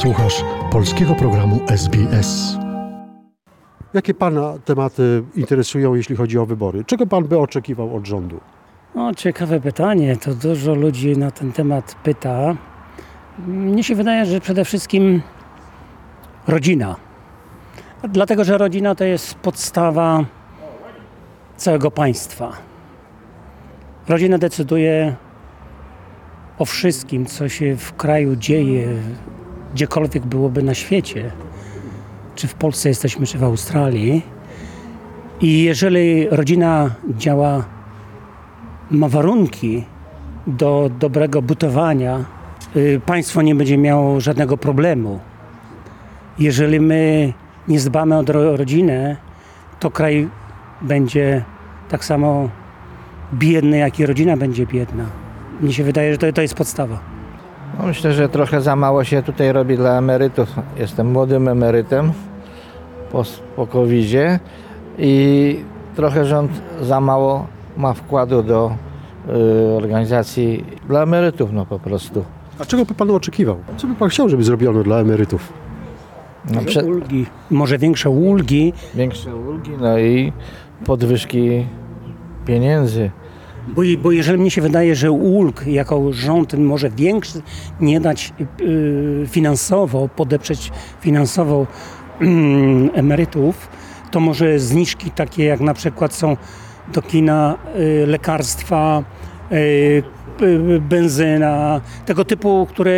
[0.00, 2.58] Słuchasz polskiego programu SBS.
[3.94, 6.84] Jakie Pana tematy interesują, jeśli chodzi o wybory?
[6.84, 8.40] Czego Pan by oczekiwał od rządu?
[8.94, 10.16] O, ciekawe pytanie.
[10.16, 12.56] To dużo ludzi na ten temat pyta.
[13.46, 15.22] Mnie się wydaje, że przede wszystkim
[16.48, 16.96] rodzina.
[18.08, 20.24] Dlatego, że rodzina to jest podstawa
[21.56, 22.52] całego państwa.
[24.08, 25.16] Rodzina decyduje
[26.58, 28.88] o wszystkim, co się w kraju dzieje,
[29.74, 31.30] gdziekolwiek byłoby na świecie.
[32.34, 34.22] Czy w Polsce jesteśmy, czy w Australii.
[35.40, 37.64] I jeżeli rodzina działa
[38.90, 39.84] ma warunki
[40.46, 42.24] do dobrego budowania,
[42.76, 45.20] y, państwo nie będzie miało żadnego problemu.
[46.38, 47.32] Jeżeli my
[47.68, 49.16] nie dbamy o ro- rodzinę,
[49.80, 50.28] to kraj
[50.82, 51.44] będzie
[51.88, 52.48] tak samo
[53.34, 55.04] biedny, jak i rodzina będzie biedna.
[55.60, 56.98] Mnie się wydaje, że to, to jest podstawa.
[57.78, 60.48] No myślę, że trochę za mało się tutaj robi dla emerytów.
[60.76, 62.12] Jestem młodym emerytem
[63.12, 63.24] po,
[63.56, 64.10] po covid
[64.98, 65.64] i
[65.96, 68.72] trochę rząd za mało ma wkładu do
[69.28, 72.24] y, organizacji dla emerytów, no po prostu.
[72.58, 73.56] A czego by Pan oczekiwał?
[73.76, 75.52] Co by Pan chciał, żeby zrobiono dla emerytów?
[76.50, 80.32] No, prze, Ulgi, może większe ulgi, większe ulgi, no i
[80.84, 81.66] podwyżki
[82.46, 83.10] pieniędzy.
[83.74, 87.42] Bo, bo jeżeli mnie się wydaje, że ulg jako rząd może większy
[87.80, 91.66] nie dać y, finansowo, podeprzeć finansowo
[92.20, 93.68] mm, emerytów,
[94.10, 96.36] to może zniżki takie jak na przykład są
[96.92, 99.02] do kina y, lekarstwa,
[99.52, 100.02] y,
[100.80, 102.92] benzyna, tego typu, które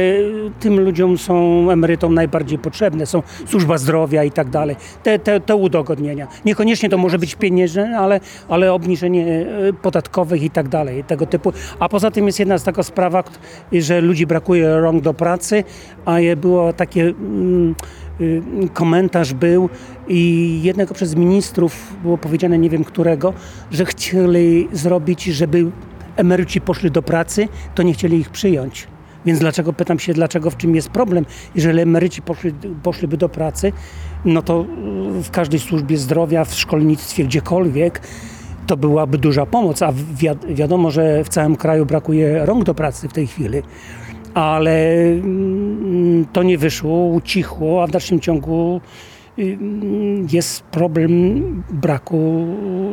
[0.60, 4.76] tym ludziom są, emerytom najbardziej potrzebne, są służba zdrowia i tak dalej.
[5.02, 6.28] Te, te, te udogodnienia.
[6.44, 11.52] Niekoniecznie to może być pieniężne, ale, ale obniżenie e, podatkowych i tak dalej, tego typu.
[11.78, 13.24] A poza tym jest jedna z taka sprawa,
[13.72, 15.64] że ludzi brakuje rąk do pracy,
[16.04, 17.74] a było takie mm,
[18.20, 18.42] y,
[18.74, 19.68] komentarz był
[20.08, 23.32] i jednego przez ministrów było powiedziane, nie wiem którego,
[23.70, 25.70] że chcieli zrobić, żeby
[26.16, 28.86] emeryci poszli do pracy, to nie chcieli ich przyjąć.
[29.26, 31.26] Więc dlaczego, pytam się, dlaczego, w czym jest problem?
[31.54, 32.52] Jeżeli emeryci poszli,
[32.82, 33.72] poszliby do pracy,
[34.24, 34.64] no to
[35.18, 38.00] y, w każdej służbie zdrowia, w szkolnictwie, gdziekolwiek,
[38.66, 43.08] to byłaby duża pomoc, a wi- wiadomo, że w całym kraju brakuje rąk do pracy
[43.08, 43.62] w tej chwili.
[44.34, 48.80] Ale mm, to nie wyszło, ucichło, a w dalszym ciągu
[50.32, 52.46] jest problem braku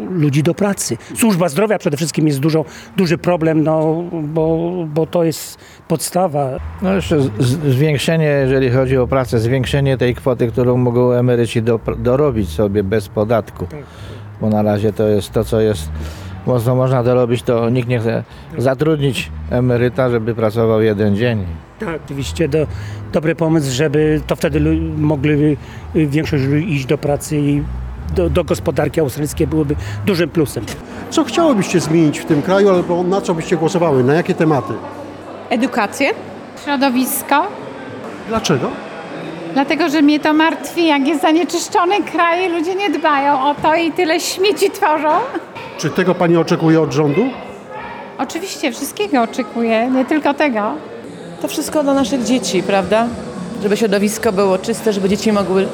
[0.10, 0.98] ludzi do pracy.
[1.16, 2.66] Służba zdrowia przede wszystkim jest dużo,
[2.98, 5.58] duży problem, no, bo, bo to jest
[5.88, 6.50] podstawa.
[6.82, 11.80] No jeszcze z, zwiększenie, jeżeli chodzi o pracę, zwiększenie tej kwoty, którą mogą emeryci do,
[11.98, 13.68] dorobić sobie bez podatku.
[14.42, 15.90] Bo na razie to jest to, co jest,
[16.66, 18.24] co można dorobić, to nikt nie chce
[18.58, 21.46] zatrudnić emeryta, żeby pracował jeden dzień.
[21.80, 22.68] Tak, oczywiście do,
[23.14, 24.60] dobry pomysł, żeby to wtedy
[24.98, 25.58] mogli
[25.96, 27.64] y, większość ludzi iść do pracy i
[28.16, 29.76] do, do gospodarki australijskiej byłoby
[30.06, 30.66] dużym plusem.
[31.10, 34.04] Co chciałobyście zmienić w tym kraju, albo na co byście głosowały?
[34.04, 34.74] Na jakie tematy?
[35.50, 36.12] edukację.
[36.66, 37.48] środowisko,
[38.28, 38.70] Dlaczego?
[39.54, 43.92] dlatego że mnie to martwi, jak jest zanieczyszczony kraj, ludzie nie dbają o to i
[43.92, 45.10] tyle śmieci tworzą.
[45.78, 47.22] Czy tego Pani oczekuje od rządu?
[48.18, 50.72] Oczywiście wszystkiego oczekuję, nie tylko tego.
[51.42, 53.08] To wszystko dla naszych dzieci, prawda?
[53.64, 55.68] Żeby środowisko było czyste, żeby dzieci mogły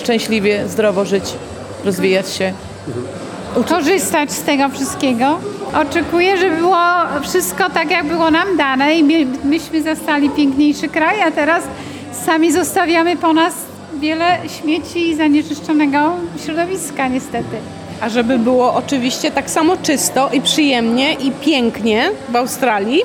[0.00, 1.24] szczęśliwie, zdrowo żyć,
[1.84, 2.52] rozwijać się.
[3.68, 5.38] Korzystać z tego wszystkiego.
[5.74, 6.76] Oczekuję, żeby było
[7.22, 11.64] wszystko tak, jak było nam dane i my, myśmy zastali piękniejszy kraj, a teraz
[12.26, 13.54] sami zostawiamy po nas
[14.00, 16.12] wiele śmieci i zanieczyszczonego
[16.44, 17.56] środowiska niestety.
[18.00, 23.02] A żeby było oczywiście tak samo czysto i przyjemnie i pięknie w Australii,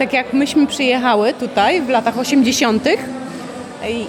[0.00, 2.88] tak jak myśmy przyjechały tutaj w latach 80.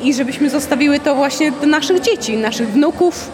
[0.03, 3.31] I, żebyśmy zostawiły to właśnie do naszych dzieci, naszych wnuków,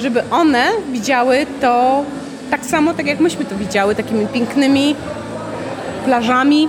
[0.00, 2.02] żeby one widziały to
[2.50, 4.96] tak samo, tak jak myśmy to widziały, takimi pięknymi
[6.04, 6.68] plażami,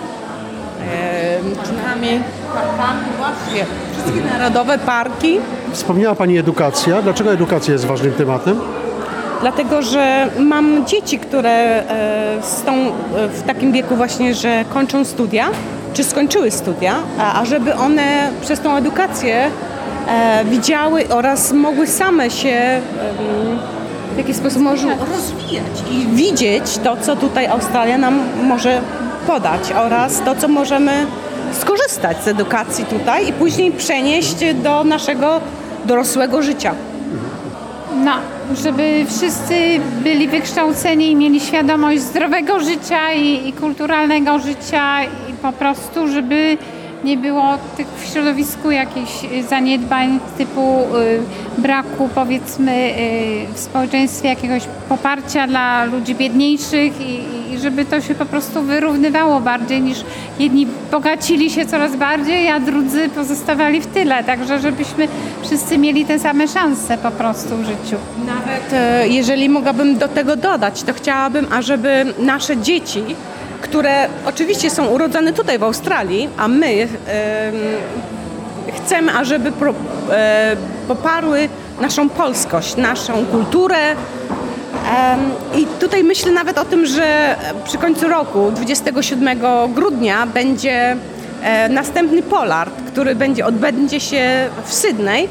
[1.63, 2.19] drzewami,
[2.53, 5.39] parkami, właśnie, wszystkie narodowe parki.
[5.71, 7.01] Wspomniała Pani edukacja.
[7.01, 8.59] Dlaczego edukacja jest ważnym tematem?
[9.41, 11.83] Dlatego, że mam dzieci, które e,
[12.41, 12.91] są e,
[13.27, 15.49] w takim wieku właśnie, że kończą studia,
[15.93, 19.49] czy skończyły studia, a, żeby one przez tą edukację
[20.07, 22.81] e, widziały oraz mogły same się
[24.13, 28.81] w jakiś sposób może rozwijać i widzieć to, co tutaj Australia nam może
[29.27, 31.05] podać oraz to, co możemy
[31.53, 35.41] skorzystać z edukacji tutaj i później przenieść do naszego
[35.85, 36.75] dorosłego życia.
[38.05, 38.13] No,
[38.55, 45.51] żeby wszyscy byli wykształceni i mieli świadomość zdrowego życia i, i kulturalnego życia i po
[45.51, 46.57] prostu, żeby
[47.03, 54.29] nie było tych w środowisku jakichś y, zaniedbań typu y, braku powiedzmy y, w społeczeństwie
[54.29, 57.19] jakiegoś poparcia dla ludzi biedniejszych i,
[57.53, 60.03] i żeby to się po prostu wyrównywało bardziej niż
[60.39, 64.23] jedni bogacili się coraz bardziej, a drudzy pozostawali w tyle.
[64.23, 65.07] Także żebyśmy
[65.41, 67.97] wszyscy mieli te same szanse po prostu w życiu.
[68.25, 73.03] Nawet jeżeli mogłabym do tego dodać, to chciałabym, ażeby nasze dzieci,
[73.61, 76.87] które oczywiście są urodzone tutaj w Australii, a my em,
[78.75, 79.51] chcemy, ażeby
[80.11, 80.55] e,
[80.87, 81.49] poparły
[81.81, 83.77] naszą polskość, naszą kulturę.
[85.57, 89.39] I tutaj myślę nawet o tym, że przy końcu roku, 27
[89.73, 90.97] grudnia, będzie
[91.41, 95.27] e, następny Polart, który będzie, odbędzie się w Sydney.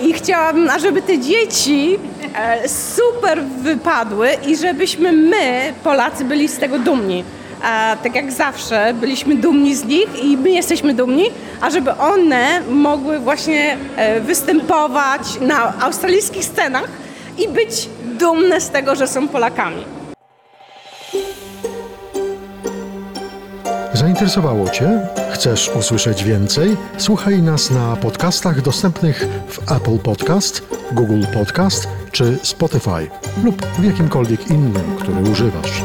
[0.00, 1.98] I chciałabym, ażeby te dzieci
[2.34, 7.24] e, super wypadły i żebyśmy my, Polacy, byli z tego dumni.
[7.64, 11.24] E, tak jak zawsze, byliśmy dumni z nich i my jesteśmy dumni,
[11.60, 16.88] a żeby one mogły właśnie e, występować na australijskich scenach
[17.38, 17.88] i być
[18.18, 19.84] dumne z tego, że są Polakami.
[23.92, 25.00] Zainteresowało Cię?
[25.30, 26.76] Chcesz usłyszeć więcej?
[26.98, 30.62] Słuchaj nas na podcastach dostępnych w Apple Podcast,
[30.92, 33.10] Google Podcast czy Spotify
[33.44, 35.82] lub w jakimkolwiek innym, który używasz.